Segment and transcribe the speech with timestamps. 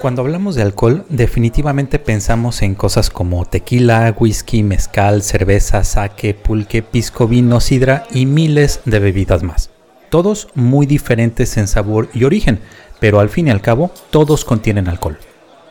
[0.00, 6.82] Cuando hablamos de alcohol, definitivamente pensamos en cosas como tequila, whisky, mezcal, cerveza, sake, pulque,
[6.82, 9.70] pisco, vino, sidra y miles de bebidas más.
[10.08, 12.60] Todos muy diferentes en sabor y origen,
[13.00, 15.18] pero al fin y al cabo todos contienen alcohol.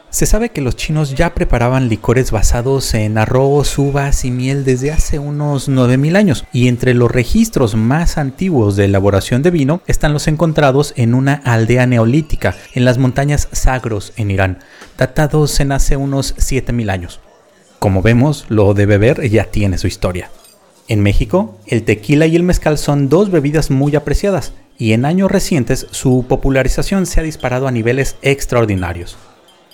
[0.09, 4.91] Se sabe que los chinos ya preparaban licores basados en arroz, uvas y miel desde
[4.91, 10.13] hace unos 9000 años, y entre los registros más antiguos de elaboración de vino están
[10.13, 14.59] los encontrados en una aldea neolítica en las montañas Sagros en Irán,
[14.97, 17.19] datados en hace unos 7000 años.
[17.77, 20.31] Como vemos, lo de beber ya tiene su historia.
[20.87, 25.29] En México, el tequila y el mezcal son dos bebidas muy apreciadas, y en años
[25.29, 29.17] recientes su popularización se ha disparado a niveles extraordinarios.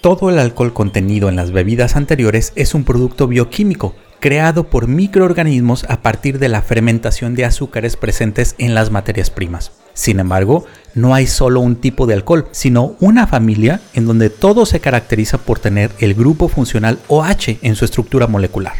[0.04, 5.86] Todo el alcohol contenido en las bebidas anteriores es un producto bioquímico creado por microorganismos
[5.88, 9.72] a partir de la fermentación de azúcares presentes en las materias primas.
[9.94, 14.66] Sin embargo, no hay solo un tipo de alcohol, sino una familia en donde todo
[14.66, 18.74] se caracteriza por tener el grupo funcional OH en su estructura molecular.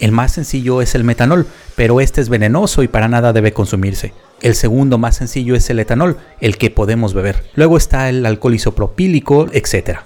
[0.00, 4.12] El más sencillo es el metanol, pero este es venenoso y para nada debe consumirse.
[4.42, 7.44] El segundo más sencillo es el etanol, el que podemos beber.
[7.54, 10.00] Luego está el alcohol isopropílico, etc.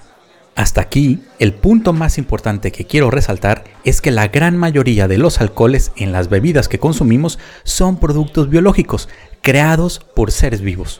[0.59, 5.17] Hasta aquí, el punto más importante que quiero resaltar es que la gran mayoría de
[5.17, 9.07] los alcoholes en las bebidas que consumimos son productos biológicos,
[9.41, 10.99] creados por seres vivos.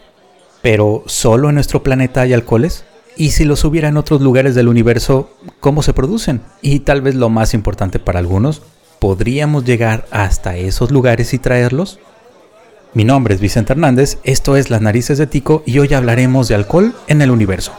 [0.62, 2.86] Pero, ¿solo en nuestro planeta hay alcoholes?
[3.18, 6.40] Y si los hubiera en otros lugares del universo, ¿cómo se producen?
[6.62, 8.62] Y tal vez lo más importante para algunos,
[9.00, 12.00] ¿podríamos llegar hasta esos lugares y traerlos?
[12.94, 16.56] Mi nombre es Vicente Hernández, esto es Las Narices de Tico y hoy hablaremos de
[16.56, 17.74] alcohol en el universo.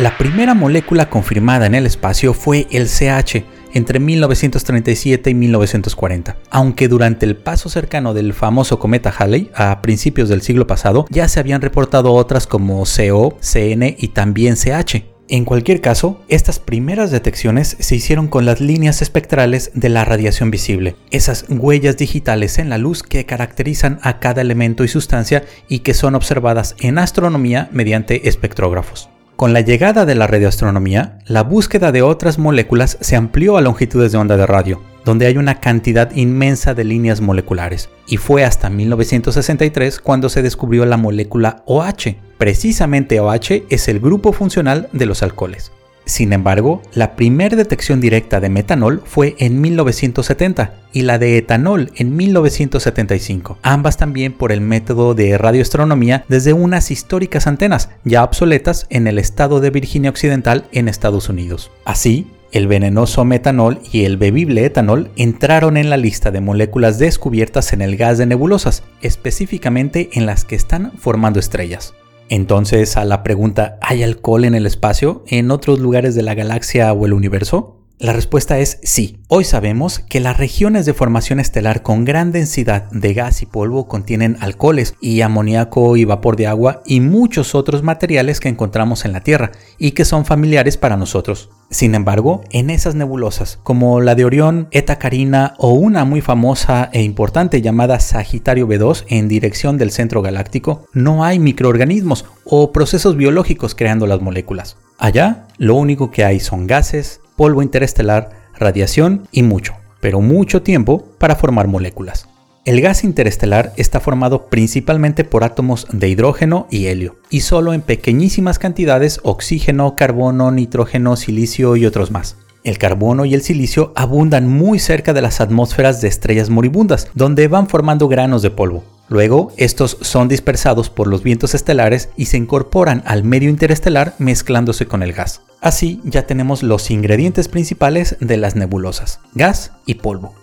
[0.00, 6.88] La primera molécula confirmada en el espacio fue el CH entre 1937 y 1940, aunque
[6.88, 11.38] durante el paso cercano del famoso cometa Halley a principios del siglo pasado ya se
[11.38, 15.04] habían reportado otras como CO, CN y también CH.
[15.28, 20.50] En cualquier caso, estas primeras detecciones se hicieron con las líneas espectrales de la radiación
[20.50, 25.80] visible, esas huellas digitales en la luz que caracterizan a cada elemento y sustancia y
[25.80, 29.10] que son observadas en astronomía mediante espectrógrafos.
[29.40, 34.12] Con la llegada de la radioastronomía, la búsqueda de otras moléculas se amplió a longitudes
[34.12, 38.68] de onda de radio, donde hay una cantidad inmensa de líneas moleculares, y fue hasta
[38.68, 42.16] 1963 cuando se descubrió la molécula OH.
[42.36, 45.72] Precisamente OH es el grupo funcional de los alcoholes.
[46.10, 51.92] Sin embargo, la primera detección directa de metanol fue en 1970 y la de etanol
[51.94, 58.88] en 1975, ambas también por el método de radioastronomía desde unas históricas antenas ya obsoletas
[58.90, 61.70] en el estado de Virginia Occidental en Estados Unidos.
[61.84, 67.72] Así, el venenoso metanol y el bebible etanol entraron en la lista de moléculas descubiertas
[67.72, 71.94] en el gas de nebulosas, específicamente en las que están formando estrellas.
[72.30, 76.92] Entonces, a la pregunta, ¿hay alcohol en el espacio, en otros lugares de la galaxia
[76.92, 77.79] o el universo?
[78.00, 79.18] La respuesta es sí.
[79.28, 83.88] Hoy sabemos que las regiones de formación estelar con gran densidad de gas y polvo
[83.88, 89.12] contienen alcoholes y amoníaco y vapor de agua y muchos otros materiales que encontramos en
[89.12, 91.50] la Tierra y que son familiares para nosotros.
[91.68, 96.88] Sin embargo, en esas nebulosas, como la de Orión, Eta Carina o una muy famosa
[96.94, 103.18] e importante llamada Sagitario B2 en dirección del centro galáctico, no hay microorganismos o procesos
[103.18, 104.78] biológicos creando las moléculas.
[104.96, 108.28] Allá, lo único que hay son gases, polvo interestelar,
[108.58, 112.28] radiación y mucho, pero mucho tiempo para formar moléculas.
[112.66, 117.80] El gas interestelar está formado principalmente por átomos de hidrógeno y helio, y solo en
[117.80, 122.36] pequeñísimas cantidades oxígeno, carbono, nitrógeno, silicio y otros más.
[122.62, 127.48] El carbono y el silicio abundan muy cerca de las atmósferas de estrellas moribundas, donde
[127.48, 128.84] van formando granos de polvo.
[129.08, 134.84] Luego, estos son dispersados por los vientos estelares y se incorporan al medio interestelar mezclándose
[134.84, 135.40] con el gas.
[135.60, 140.34] Así ya tenemos los ingredientes principales de las nebulosas, gas y polvo.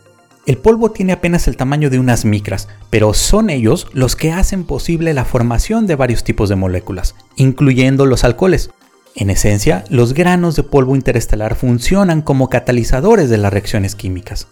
[0.46, 4.64] El polvo tiene apenas el tamaño de unas micras, pero son ellos los que hacen
[4.64, 8.70] posible la formación de varios tipos de moléculas, incluyendo los alcoholes.
[9.16, 14.48] En esencia, los granos de polvo interestelar funcionan como catalizadores de las reacciones químicas.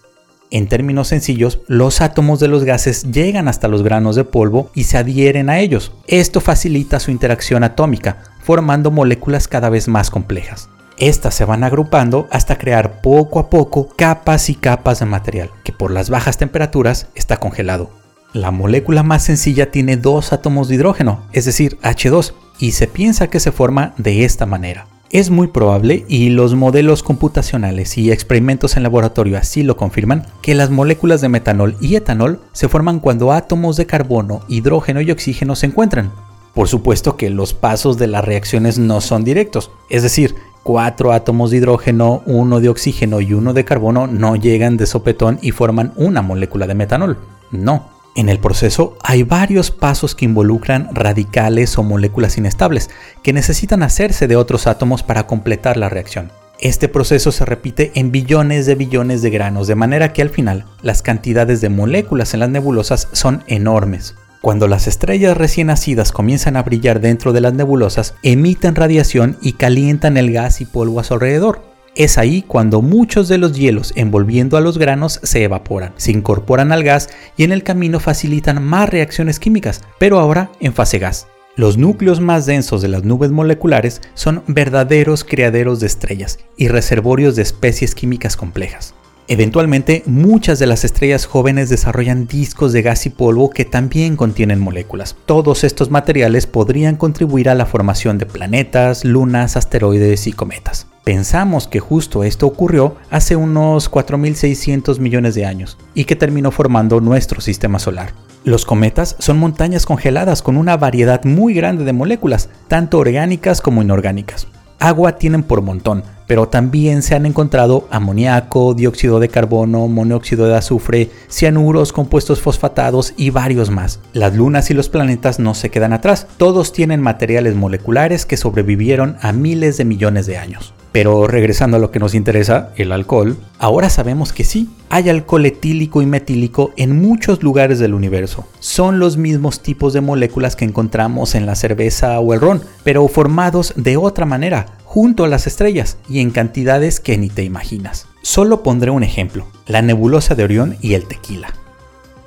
[0.51, 4.83] En términos sencillos, los átomos de los gases llegan hasta los granos de polvo y
[4.85, 5.91] se adhieren a ellos.
[6.07, 10.69] Esto facilita su interacción atómica, formando moléculas cada vez más complejas.
[10.97, 15.73] Estas se van agrupando hasta crear poco a poco capas y capas de material, que
[15.73, 17.89] por las bajas temperaturas está congelado.
[18.33, 23.27] La molécula más sencilla tiene dos átomos de hidrógeno, es decir, H2, y se piensa
[23.27, 24.87] que se forma de esta manera.
[25.09, 30.55] Es muy probable, y los modelos computacionales y experimentos en laboratorio así lo confirman, que
[30.55, 35.55] las moléculas de metanol y etanol se forman cuando átomos de carbono, hidrógeno y oxígeno
[35.55, 36.11] se encuentran.
[36.55, 41.51] Por supuesto que los pasos de las reacciones no son directos, es decir, cuatro átomos
[41.51, 45.93] de hidrógeno, uno de oxígeno y uno de carbono no llegan de sopetón y forman
[45.97, 47.19] una molécula de metanol.
[47.51, 52.89] No, en el proceso hay varios pasos que involucran radicales o moléculas inestables
[53.21, 56.31] que necesitan hacerse de otros átomos para completar la reacción.
[56.61, 60.65] Este proceso se repite en billones de billones de granos, de manera que al final
[60.81, 64.15] las cantidades de moléculas en las nebulosas son enormes.
[64.45, 69.53] Cuando las estrellas recién nacidas comienzan a brillar dentro de las nebulosas, emiten radiación y
[69.53, 71.63] calientan el gas y polvo a su alrededor.
[71.95, 76.71] Es ahí cuando muchos de los hielos envolviendo a los granos se evaporan, se incorporan
[76.71, 81.25] al gas y en el camino facilitan más reacciones químicas, pero ahora en fase gas.
[81.55, 87.35] Los núcleos más densos de las nubes moleculares son verdaderos criaderos de estrellas y reservorios
[87.35, 88.93] de especies químicas complejas.
[89.27, 94.59] Eventualmente, muchas de las estrellas jóvenes desarrollan discos de gas y polvo que también contienen
[94.59, 95.15] moléculas.
[95.25, 100.85] Todos estos materiales podrían contribuir a la formación de planetas, lunas, asteroides y cometas.
[101.03, 107.01] Pensamos que justo esto ocurrió hace unos 4.600 millones de años y que terminó formando
[107.01, 108.13] nuestro sistema solar.
[108.43, 113.81] Los cometas son montañas congeladas con una variedad muy grande de moléculas, tanto orgánicas como
[113.81, 114.47] inorgánicas.
[114.77, 120.55] Agua tienen por montón, pero también se han encontrado amoníaco, dióxido de carbono, monóxido de
[120.55, 123.99] azufre, cianuros, compuestos fosfatados y varios más.
[124.13, 129.17] Las lunas y los planetas no se quedan atrás, todos tienen materiales moleculares que sobrevivieron
[129.21, 130.74] a miles de millones de años.
[130.95, 135.45] Pero regresando a lo que nos interesa, el alcohol, ahora sabemos que sí, hay alcohol
[135.45, 138.47] etílico y metílico en muchos lugares del universo.
[138.61, 143.05] Son los mismos tipos de moléculas que encontramos en la cerveza o el ron, pero
[143.09, 148.07] formados de otra manera, junto a las estrellas y en cantidades que ni te imaginas.
[148.21, 151.53] Solo pondré un ejemplo, la nebulosa de Orión y el tequila.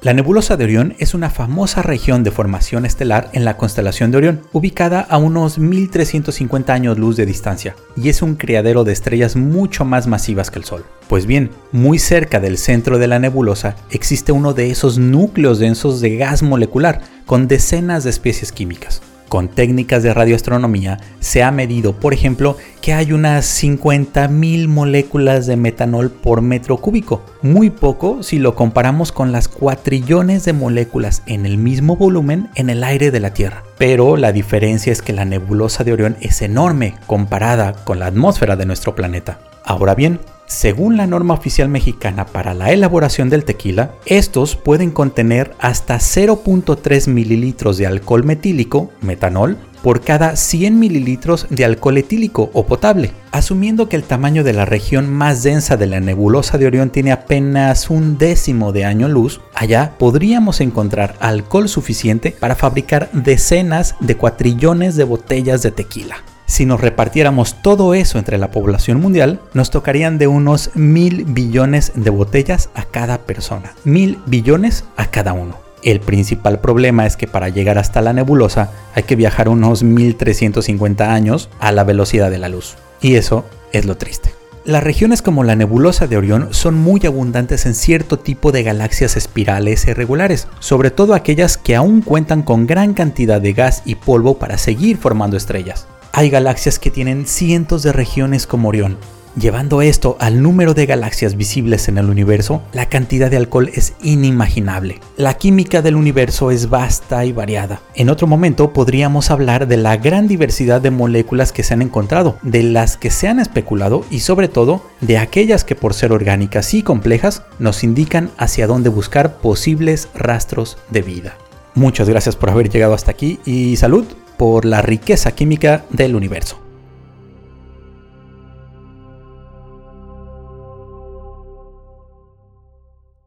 [0.00, 4.18] La nebulosa de Orión es una famosa región de formación estelar en la constelación de
[4.18, 9.34] Orión, ubicada a unos 1350 años luz de distancia, y es un criadero de estrellas
[9.34, 10.84] mucho más masivas que el Sol.
[11.08, 16.00] Pues bien, muy cerca del centro de la nebulosa existe uno de esos núcleos densos
[16.00, 19.02] de gas molecular, con decenas de especies químicas.
[19.28, 25.56] Con técnicas de radioastronomía se ha medido, por ejemplo, que hay unas 50.000 moléculas de
[25.56, 31.44] metanol por metro cúbico, muy poco si lo comparamos con las cuatrillones de moléculas en
[31.44, 33.64] el mismo volumen en el aire de la Tierra.
[33.76, 38.56] Pero la diferencia es que la nebulosa de Orión es enorme comparada con la atmósfera
[38.56, 39.38] de nuestro planeta.
[39.64, 45.54] Ahora bien, según la norma oficial mexicana para la elaboración del tequila, estos pueden contener
[45.60, 52.66] hasta 0.3 mililitros de alcohol metílico, metanol, por cada 100 mililitros de alcohol etílico o
[52.66, 53.12] potable.
[53.30, 57.12] Asumiendo que el tamaño de la región más densa de la nebulosa de Orión tiene
[57.12, 64.16] apenas un décimo de año luz, allá podríamos encontrar alcohol suficiente para fabricar decenas de
[64.16, 66.16] cuatrillones de botellas de tequila.
[66.48, 71.92] Si nos repartiéramos todo eso entre la población mundial, nos tocarían de unos mil billones
[71.94, 73.74] de botellas a cada persona.
[73.84, 75.58] Mil billones a cada uno.
[75.82, 81.12] El principal problema es que para llegar hasta la nebulosa hay que viajar unos 1350
[81.12, 82.76] años a la velocidad de la luz.
[83.02, 84.30] Y eso es lo triste.
[84.64, 89.18] Las regiones como la nebulosa de Orión son muy abundantes en cierto tipo de galaxias
[89.18, 94.38] espirales irregulares, sobre todo aquellas que aún cuentan con gran cantidad de gas y polvo
[94.38, 95.86] para seguir formando estrellas.
[96.12, 98.96] Hay galaxias que tienen cientos de regiones como Orión.
[99.38, 103.92] Llevando esto al número de galaxias visibles en el universo, la cantidad de alcohol es
[104.02, 104.98] inimaginable.
[105.16, 107.80] La química del universo es vasta y variada.
[107.94, 112.38] En otro momento podríamos hablar de la gran diversidad de moléculas que se han encontrado,
[112.42, 116.74] de las que se han especulado y sobre todo de aquellas que por ser orgánicas
[116.74, 121.36] y complejas nos indican hacia dónde buscar posibles rastros de vida.
[121.74, 124.04] Muchas gracias por haber llegado hasta aquí y salud
[124.38, 126.67] por la riqueza química del universo.